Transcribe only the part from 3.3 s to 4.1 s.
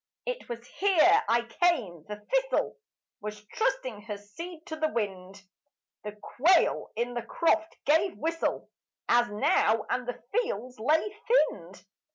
trusting